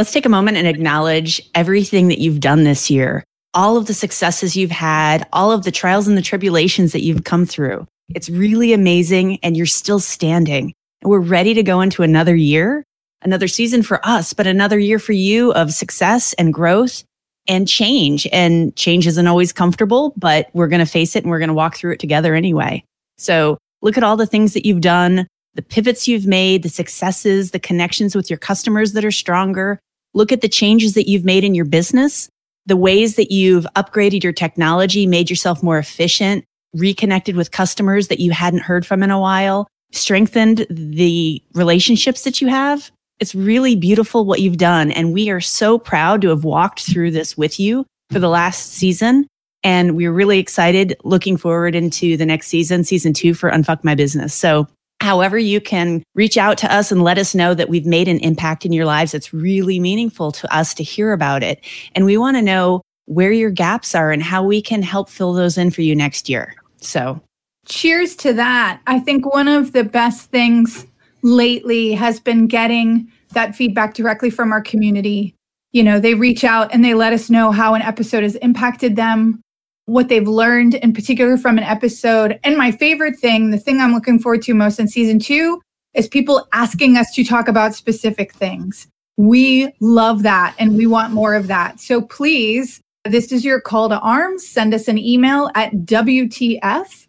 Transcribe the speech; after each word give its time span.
let's 0.00 0.12
take 0.12 0.24
a 0.24 0.30
moment 0.30 0.56
and 0.56 0.66
acknowledge 0.66 1.42
everything 1.54 2.08
that 2.08 2.20
you've 2.20 2.40
done 2.40 2.64
this 2.64 2.88
year, 2.88 3.22
all 3.52 3.76
of 3.76 3.84
the 3.84 3.92
successes 3.92 4.56
you've 4.56 4.70
had, 4.70 5.28
all 5.30 5.52
of 5.52 5.62
the 5.62 5.70
trials 5.70 6.08
and 6.08 6.16
the 6.16 6.22
tribulations 6.22 6.92
that 6.92 7.02
you've 7.02 7.24
come 7.24 7.44
through. 7.44 7.86
It's 8.14 8.30
really 8.30 8.72
amazing, 8.72 9.38
and 9.42 9.58
you're 9.58 9.66
still 9.66 10.00
standing. 10.00 10.72
And 11.02 11.10
we're 11.10 11.20
ready 11.20 11.52
to 11.52 11.62
go 11.62 11.82
into 11.82 12.02
another 12.02 12.34
year, 12.34 12.82
another 13.20 13.46
season 13.46 13.82
for 13.82 14.00
us, 14.02 14.32
but 14.32 14.46
another 14.46 14.78
year 14.78 14.98
for 14.98 15.12
you 15.12 15.52
of 15.52 15.70
success 15.70 16.32
and 16.38 16.54
growth 16.54 17.04
and 17.46 17.68
change. 17.68 18.26
And 18.32 18.74
change 18.76 19.06
isn't 19.06 19.26
always 19.26 19.52
comfortable, 19.52 20.14
but 20.16 20.48
we're 20.54 20.68
going 20.68 20.80
to 20.80 20.90
face 20.90 21.14
it 21.14 21.24
and 21.24 21.30
we're 21.30 21.40
going 21.40 21.48
to 21.48 21.54
walk 21.54 21.76
through 21.76 21.92
it 21.92 22.00
together 22.00 22.34
anyway. 22.34 22.82
So 23.18 23.58
look 23.82 23.98
at 23.98 24.02
all 24.02 24.16
the 24.16 24.24
things 24.24 24.54
that 24.54 24.64
you've 24.64 24.80
done, 24.80 25.26
the 25.56 25.62
pivots 25.62 26.08
you've 26.08 26.26
made, 26.26 26.62
the 26.62 26.70
successes, 26.70 27.50
the 27.50 27.60
connections 27.60 28.16
with 28.16 28.30
your 28.30 28.38
customers 28.38 28.94
that 28.94 29.04
are 29.04 29.10
stronger. 29.10 29.78
Look 30.14 30.32
at 30.32 30.40
the 30.40 30.48
changes 30.48 30.94
that 30.94 31.08
you've 31.08 31.24
made 31.24 31.44
in 31.44 31.54
your 31.54 31.64
business, 31.64 32.28
the 32.66 32.76
ways 32.76 33.16
that 33.16 33.30
you've 33.30 33.66
upgraded 33.76 34.22
your 34.22 34.32
technology, 34.32 35.06
made 35.06 35.30
yourself 35.30 35.62
more 35.62 35.78
efficient, 35.78 36.44
reconnected 36.74 37.36
with 37.36 37.50
customers 37.50 38.08
that 38.08 38.20
you 38.20 38.32
hadn't 38.32 38.62
heard 38.62 38.86
from 38.86 39.02
in 39.02 39.10
a 39.10 39.20
while, 39.20 39.68
strengthened 39.92 40.66
the 40.70 41.42
relationships 41.54 42.24
that 42.24 42.40
you 42.40 42.48
have. 42.48 42.90
It's 43.18 43.34
really 43.34 43.76
beautiful 43.76 44.24
what 44.24 44.40
you've 44.40 44.56
done. 44.56 44.90
And 44.90 45.12
we 45.12 45.30
are 45.30 45.40
so 45.40 45.78
proud 45.78 46.22
to 46.22 46.28
have 46.28 46.44
walked 46.44 46.80
through 46.80 47.10
this 47.10 47.36
with 47.36 47.60
you 47.60 47.86
for 48.10 48.18
the 48.18 48.28
last 48.28 48.72
season. 48.72 49.26
And 49.62 49.94
we're 49.94 50.12
really 50.12 50.38
excited 50.38 50.96
looking 51.04 51.36
forward 51.36 51.74
into 51.74 52.16
the 52.16 52.24
next 52.24 52.46
season, 52.46 52.82
season 52.82 53.12
two 53.12 53.34
for 53.34 53.50
Unfuck 53.50 53.84
My 53.84 53.94
Business. 53.94 54.32
So 54.32 54.66
however 55.00 55.38
you 55.38 55.60
can 55.60 56.02
reach 56.14 56.36
out 56.36 56.58
to 56.58 56.72
us 56.72 56.92
and 56.92 57.02
let 57.02 57.18
us 57.18 57.34
know 57.34 57.54
that 57.54 57.68
we've 57.68 57.86
made 57.86 58.08
an 58.08 58.18
impact 58.20 58.66
in 58.66 58.72
your 58.72 58.84
lives, 58.84 59.14
it's 59.14 59.32
really 59.32 59.80
meaningful 59.80 60.32
to 60.32 60.54
us 60.54 60.74
to 60.74 60.82
hear 60.82 61.12
about 61.12 61.42
it. 61.42 61.64
And 61.94 62.04
we 62.04 62.16
want 62.16 62.36
to 62.36 62.42
know 62.42 62.82
where 63.06 63.32
your 63.32 63.50
gaps 63.50 63.94
are 63.94 64.12
and 64.12 64.22
how 64.22 64.42
we 64.42 64.62
can 64.62 64.82
help 64.82 65.08
fill 65.08 65.32
those 65.32 65.58
in 65.58 65.70
for 65.70 65.82
you 65.82 65.96
next 65.96 66.28
year. 66.28 66.54
So 66.80 67.20
cheers 67.66 68.14
to 68.16 68.32
that. 68.34 68.80
I 68.86 69.00
think 69.00 69.32
one 69.32 69.48
of 69.48 69.72
the 69.72 69.84
best 69.84 70.30
things 70.30 70.86
lately 71.22 71.92
has 71.92 72.20
been 72.20 72.46
getting 72.46 73.10
that 73.32 73.54
feedback 73.54 73.94
directly 73.94 74.30
from 74.30 74.52
our 74.52 74.60
community. 74.60 75.34
You 75.72 75.82
know, 75.82 76.00
they 76.00 76.14
reach 76.14 76.44
out 76.44 76.72
and 76.72 76.84
they 76.84 76.94
let 76.94 77.12
us 77.12 77.30
know 77.30 77.52
how 77.52 77.74
an 77.74 77.82
episode 77.82 78.22
has 78.22 78.36
impacted 78.36 78.96
them, 78.96 79.40
what 79.90 80.08
they've 80.08 80.28
learned 80.28 80.74
in 80.74 80.92
particular 80.92 81.36
from 81.36 81.58
an 81.58 81.64
episode. 81.64 82.38
And 82.44 82.56
my 82.56 82.70
favorite 82.70 83.18
thing, 83.18 83.50
the 83.50 83.58
thing 83.58 83.80
I'm 83.80 83.92
looking 83.92 84.18
forward 84.18 84.42
to 84.42 84.54
most 84.54 84.78
in 84.78 84.88
season 84.88 85.18
two, 85.18 85.60
is 85.94 86.06
people 86.08 86.46
asking 86.52 86.96
us 86.96 87.12
to 87.14 87.24
talk 87.24 87.48
about 87.48 87.74
specific 87.74 88.32
things. 88.32 88.86
We 89.16 89.72
love 89.80 90.22
that 90.22 90.54
and 90.58 90.76
we 90.76 90.86
want 90.86 91.12
more 91.12 91.34
of 91.34 91.48
that. 91.48 91.80
So 91.80 92.00
please, 92.02 92.80
this 93.04 93.32
is 93.32 93.44
your 93.44 93.60
call 93.60 93.88
to 93.88 93.98
arms. 93.98 94.46
Send 94.46 94.72
us 94.72 94.88
an 94.88 94.98
email 94.98 95.50
at 95.54 95.72
WTF 95.72 97.06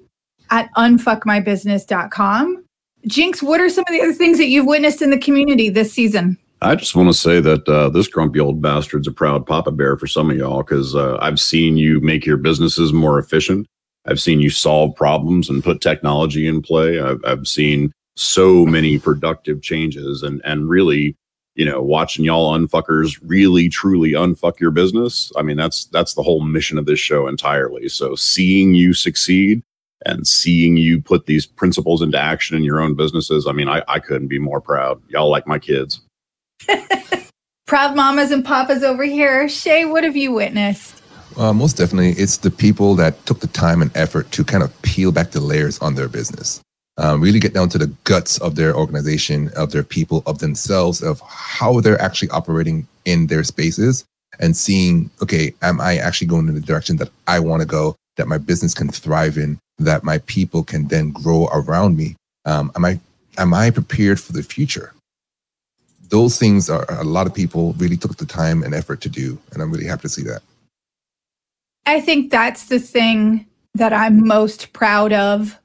at 0.50 0.74
unfuckmybusiness.com 0.76 2.66
Jinx, 3.08 3.42
what 3.42 3.60
are 3.60 3.70
some 3.70 3.84
of 3.88 3.94
the 3.94 4.02
other 4.02 4.14
things 4.14 4.38
that 4.38 4.48
you've 4.48 4.68
witnessed 4.68 5.02
in 5.02 5.10
the 5.10 5.18
community 5.18 5.70
this 5.70 5.92
season? 5.92 6.38
I 6.64 6.76
just 6.76 6.96
want 6.96 7.10
to 7.10 7.14
say 7.14 7.40
that 7.40 7.68
uh, 7.68 7.90
this 7.90 8.08
grumpy 8.08 8.40
old 8.40 8.62
bastard's 8.62 9.08
a 9.08 9.12
proud 9.12 9.48
papa 9.48 9.72
bear 9.72 9.98
for 9.98 10.06
some 10.06 10.30
of 10.30 10.38
y'all 10.38 10.62
because 10.62 10.96
uh, 10.96 11.18
I've 11.20 11.40
seen 11.40 11.76
you 11.76 12.00
make 12.02 12.24
your 12.24 12.38
businesses 12.38 12.94
more 12.94 13.18
efficient. 13.18 13.66
I've 14.06 14.20
seen 14.20 14.42
you 14.42 14.52
solve 14.52 14.96
problems 14.96 15.50
and 15.50 15.64
put 15.64 15.82
technology 15.82 16.48
in 16.48 16.62
play. 16.62 17.00
I've, 17.00 17.20
I've 17.26 17.48
seen 17.48 17.92
so 18.16 18.66
many 18.66 19.00
productive 19.00 19.64
changes 19.64 20.22
and 20.22 20.40
and 20.46 20.70
really, 20.70 21.16
you 21.56 21.66
know, 21.66 21.82
watching 21.82 22.26
y'all 22.26 22.56
unfuckers 22.56 23.20
really 23.24 23.68
truly 23.68 24.12
unfuck 24.12 24.60
your 24.60 24.72
business. 24.72 25.32
I 25.36 25.42
mean, 25.42 25.58
that's 25.58 25.86
that's 25.86 26.14
the 26.14 26.24
whole 26.24 26.42
mission 26.42 26.78
of 26.78 26.86
this 26.86 27.00
show 27.00 27.28
entirely. 27.28 27.90
So 27.90 28.14
seeing 28.14 28.76
you 28.76 28.94
succeed 28.94 29.64
and 30.06 30.28
seeing 30.28 30.78
you 30.78 31.02
put 31.02 31.26
these 31.26 31.48
principles 31.48 32.04
into 32.04 32.20
action 32.20 32.56
in 32.56 32.64
your 32.64 32.82
own 32.82 32.96
businesses. 32.96 33.48
I 33.48 33.52
mean, 33.52 33.68
I, 33.68 33.84
I 33.88 33.98
couldn't 33.98 34.28
be 34.28 34.40
more 34.40 34.62
proud. 34.62 35.02
Y'all 35.10 35.30
like 35.30 35.48
my 35.48 35.58
kids. 35.58 36.02
proud 37.68 37.96
mamas 37.96 38.32
and 38.32 38.44
papas 38.44 38.84
over 38.84 39.04
here. 39.04 39.48
Shay, 39.48 39.86
what 39.86 40.04
have 40.04 40.16
you 40.16 40.32
witnessed? 40.32 41.02
Uh, 41.38 41.54
most 41.54 41.78
definitely, 41.78 42.12
it's 42.12 42.38
the 42.38 42.52
people 42.52 42.96
that 42.96 43.26
took 43.26 43.40
the 43.40 43.48
time 43.48 43.82
and 43.82 43.96
effort 43.96 44.32
to 44.32 44.44
kind 44.44 44.64
of 44.64 44.82
peel 44.82 45.12
back 45.12 45.32
the 45.32 45.40
layers 45.40 45.80
on 45.80 45.96
their 45.96 46.10
business. 46.10 46.62
Um, 46.98 47.22
really 47.22 47.40
get 47.40 47.54
down 47.54 47.70
to 47.70 47.78
the 47.78 47.88
guts 48.04 48.38
of 48.40 48.56
their 48.56 48.76
organization, 48.76 49.50
of 49.56 49.72
their 49.72 49.84
people, 49.84 50.24
of 50.26 50.40
themselves, 50.40 51.02
of 51.02 51.22
how 51.22 51.80
they're 51.80 52.02
actually 52.02 52.30
operating 52.30 52.86
in 53.06 53.28
their 53.28 53.44
spaces 53.44 54.04
and 54.40 54.56
seeing, 54.56 55.10
okay, 55.22 55.54
am 55.62 55.80
I 55.80 55.98
actually 55.98 56.28
going 56.28 56.48
in 56.50 56.54
the 56.56 56.62
direction 56.62 56.98
that 56.98 57.10
I 57.28 57.40
want 57.40 57.62
to 57.62 57.68
go, 57.68 57.96
that 58.18 58.28
my 58.28 58.38
business 58.38 58.74
can 58.74 58.90
thrive 58.90 59.38
in? 59.38 59.58
that 59.86 60.04
my 60.04 60.20
people 60.20 60.64
can 60.64 60.88
then 60.88 61.12
grow 61.12 61.48
around 61.48 61.98
me? 61.98 62.16
Um, 62.46 62.72
am 62.76 62.86
I 62.86 63.00
am 63.38 63.54
I 63.54 63.70
prepared 63.70 64.20
for 64.20 64.34
the 64.34 64.44
future? 64.44 64.94
Those 66.12 66.38
things 66.38 66.70
are 66.70 66.86
a 66.90 67.04
lot 67.04 67.26
of 67.26 67.34
people 67.34 67.74
really 67.74 67.98
took 67.98 68.18
the 68.18 68.26
time 68.26 68.64
and 68.64 68.76
effort 68.76 69.02
to 69.02 69.10
do, 69.10 69.40
and 69.52 69.62
I'm 69.62 69.72
really 69.72 69.88
happy 69.88 70.04
to 70.04 70.10
see 70.10 70.24
that. 70.24 70.42
I 71.86 72.00
think 72.00 72.32
that's 72.32 72.66
the 72.66 72.80
thing 72.80 73.48
that 73.74 73.94
I'm 73.94 74.28
most 74.28 74.74
proud 74.74 75.14
of 75.14 75.60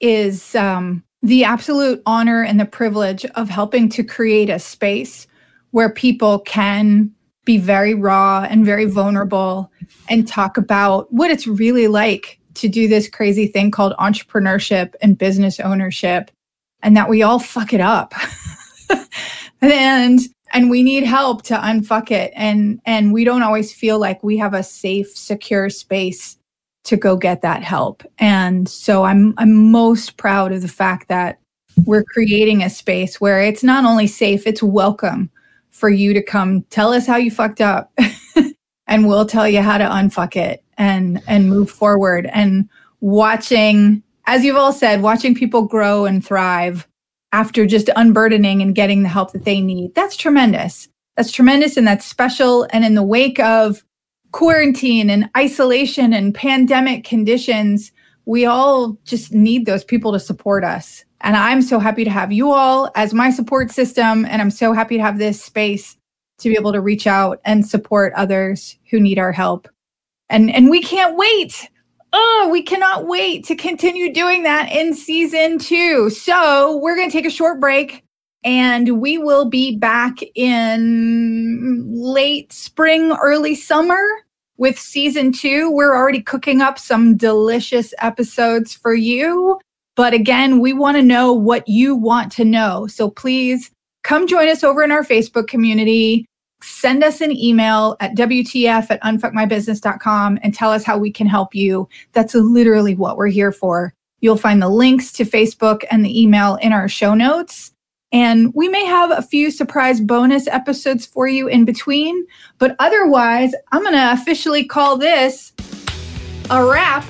is 0.00 0.54
um, 0.54 1.04
the 1.22 1.44
absolute 1.44 2.02
honor 2.06 2.42
and 2.42 2.58
the 2.58 2.64
privilege 2.64 3.24
of 3.24 3.48
helping 3.48 3.88
to 3.90 4.02
create 4.02 4.50
a 4.50 4.58
space 4.58 5.26
where 5.70 5.90
people 5.90 6.38
can 6.40 7.10
be 7.44 7.58
very 7.58 7.94
raw 7.94 8.46
and 8.48 8.64
very 8.64 8.84
vulnerable 8.84 9.70
and 10.08 10.28
talk 10.28 10.56
about 10.56 11.12
what 11.12 11.30
it's 11.30 11.46
really 11.46 11.88
like 11.88 12.38
to 12.54 12.68
do 12.68 12.86
this 12.86 13.08
crazy 13.08 13.46
thing 13.46 13.70
called 13.70 13.94
entrepreneurship 13.98 14.94
and 15.00 15.18
business 15.18 15.58
ownership 15.60 16.30
and 16.82 16.96
that 16.96 17.08
we 17.08 17.22
all 17.22 17.38
fuck 17.38 17.72
it 17.72 17.80
up 17.80 18.14
and 19.62 20.20
and 20.52 20.68
we 20.68 20.82
need 20.82 21.04
help 21.04 21.42
to 21.42 21.54
unfuck 21.54 22.10
it. 22.10 22.32
And 22.36 22.80
and 22.84 23.12
we 23.12 23.24
don't 23.24 23.42
always 23.42 23.72
feel 23.72 23.98
like 23.98 24.22
we 24.22 24.36
have 24.36 24.54
a 24.54 24.62
safe 24.62 25.08
secure 25.16 25.70
space 25.70 26.36
to 26.84 26.96
go 26.96 27.16
get 27.16 27.42
that 27.42 27.62
help. 27.62 28.02
And 28.18 28.68
so 28.68 29.04
i'm 29.04 29.34
i'm 29.38 29.70
most 29.70 30.16
proud 30.16 30.52
of 30.52 30.62
the 30.62 30.68
fact 30.68 31.08
that 31.08 31.38
we're 31.86 32.04
creating 32.04 32.62
a 32.62 32.68
space 32.68 33.20
where 33.20 33.40
it's 33.40 33.62
not 33.62 33.84
only 33.84 34.06
safe 34.06 34.46
it's 34.46 34.62
welcome 34.62 35.30
for 35.70 35.88
you 35.88 36.12
to 36.12 36.22
come 36.22 36.62
tell 36.64 36.92
us 36.92 37.06
how 37.06 37.16
you 37.16 37.30
fucked 37.30 37.62
up 37.62 37.90
and 38.86 39.08
we'll 39.08 39.24
tell 39.24 39.48
you 39.48 39.62
how 39.62 39.78
to 39.78 39.84
unfuck 39.84 40.36
it 40.36 40.62
and 40.76 41.22
and 41.26 41.48
move 41.48 41.70
forward. 41.70 42.26
And 42.32 42.68
watching 43.00 44.02
as 44.26 44.44
you've 44.44 44.56
all 44.56 44.72
said 44.72 45.02
watching 45.02 45.34
people 45.34 45.62
grow 45.62 46.04
and 46.04 46.24
thrive 46.24 46.86
after 47.32 47.66
just 47.66 47.90
unburdening 47.96 48.62
and 48.62 48.74
getting 48.74 49.02
the 49.02 49.08
help 49.08 49.32
that 49.32 49.44
they 49.44 49.60
need. 49.60 49.94
That's 49.94 50.16
tremendous. 50.16 50.88
That's 51.16 51.32
tremendous 51.32 51.76
and 51.76 51.86
that's 51.86 52.06
special. 52.06 52.66
And 52.70 52.84
in 52.84 52.94
the 52.94 53.02
wake 53.02 53.40
of 53.40 53.82
quarantine 54.32 55.10
and 55.10 55.28
isolation 55.36 56.12
and 56.12 56.34
pandemic 56.34 57.04
conditions 57.04 57.92
we 58.24 58.46
all 58.46 58.96
just 59.04 59.32
need 59.32 59.66
those 59.66 59.84
people 59.84 60.12
to 60.12 60.20
support 60.20 60.64
us. 60.64 61.04
And 61.20 61.36
i'm 61.36 61.62
so 61.62 61.78
happy 61.78 62.04
to 62.04 62.10
have 62.10 62.32
you 62.32 62.50
all 62.50 62.90
as 62.94 63.14
my 63.14 63.30
support 63.30 63.70
system 63.70 64.24
and 64.26 64.40
i'm 64.40 64.50
so 64.50 64.72
happy 64.72 64.96
to 64.96 65.02
have 65.02 65.18
this 65.18 65.42
space 65.42 65.96
to 66.38 66.48
be 66.48 66.56
able 66.56 66.72
to 66.72 66.80
reach 66.80 67.06
out 67.06 67.40
and 67.44 67.66
support 67.66 68.12
others 68.14 68.76
who 68.90 68.98
need 68.98 69.18
our 69.18 69.32
help. 69.32 69.68
And 70.28 70.50
and 70.50 70.70
we 70.70 70.82
can't 70.82 71.16
wait 71.16 71.68
oh 72.12 72.48
we 72.50 72.62
cannot 72.62 73.06
wait 73.06 73.44
to 73.46 73.56
continue 73.56 74.12
doing 74.12 74.42
that 74.42 74.70
in 74.70 74.94
season 74.94 75.58
two. 75.58 76.10
So 76.10 76.76
we're 76.78 76.96
going 76.96 77.08
to 77.08 77.12
take 77.12 77.26
a 77.26 77.30
short 77.30 77.60
break 77.60 78.04
and 78.44 79.00
we 79.00 79.18
will 79.18 79.44
be 79.44 79.76
back 79.76 80.18
in 80.34 81.84
late 81.94 82.52
spring 82.52 83.12
early 83.22 83.54
summer 83.54 84.02
with 84.56 84.78
season 84.78 85.32
two. 85.32 85.70
We're 85.70 85.96
already 85.96 86.20
cooking 86.20 86.60
up 86.60 86.78
some 86.78 87.16
delicious 87.16 87.94
episodes 87.98 88.74
for 88.74 88.94
you. 88.94 89.58
But 89.94 90.14
again 90.14 90.60
we 90.60 90.72
want 90.72 90.96
to 90.96 91.02
know 91.02 91.32
what 91.32 91.66
you 91.68 91.94
want 91.94 92.32
to 92.32 92.44
know. 92.44 92.86
So 92.86 93.10
please 93.10 93.70
come 94.02 94.26
join 94.26 94.48
us 94.48 94.64
over 94.64 94.82
in 94.82 94.90
our 94.90 95.04
facebook 95.04 95.46
community 95.46 96.26
send 96.62 97.02
us 97.04 97.20
an 97.20 97.32
email 97.32 97.96
at 98.00 98.14
WTF 98.14 98.90
at 98.90 99.02
unfuckmybusiness.com 99.02 100.38
and 100.42 100.54
tell 100.54 100.70
us 100.70 100.84
how 100.84 100.98
we 100.98 101.10
can 101.10 101.26
help 101.26 101.54
you. 101.54 101.88
That's 102.12 102.34
literally 102.34 102.94
what 102.94 103.16
we're 103.16 103.28
here 103.28 103.52
for. 103.52 103.94
You'll 104.20 104.36
find 104.36 104.62
the 104.62 104.68
links 104.68 105.12
to 105.12 105.24
Facebook 105.24 105.84
and 105.90 106.04
the 106.04 106.20
email 106.20 106.56
in 106.56 106.72
our 106.72 106.88
show 106.88 107.14
notes. 107.14 107.72
And 108.12 108.52
we 108.54 108.68
may 108.68 108.84
have 108.84 109.10
a 109.10 109.22
few 109.22 109.50
surprise 109.50 110.00
bonus 110.00 110.46
episodes 110.46 111.06
for 111.06 111.26
you 111.26 111.48
in 111.48 111.64
between. 111.64 112.26
But 112.58 112.76
otherwise, 112.78 113.54
I'm 113.72 113.82
going 113.82 113.94
to 113.94 114.12
officially 114.12 114.64
call 114.64 114.98
this 114.98 115.52
a 116.50 116.64
wrap 116.64 117.04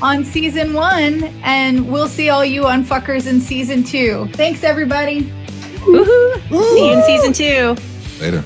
on 0.00 0.24
season 0.24 0.72
one. 0.72 1.24
And 1.42 1.90
we'll 1.90 2.08
see 2.08 2.28
all 2.28 2.44
you 2.44 2.62
unfuckers 2.62 3.26
in 3.26 3.40
season 3.40 3.82
two. 3.82 4.28
Thanks, 4.34 4.62
everybody. 4.62 5.22
Woohoo. 5.80 6.74
See 6.74 6.86
you 6.86 6.96
in 6.96 7.02
season 7.04 7.32
two. 7.32 7.76
Later. 8.20 8.44